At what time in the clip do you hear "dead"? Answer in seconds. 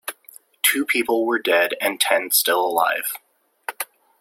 1.37-1.75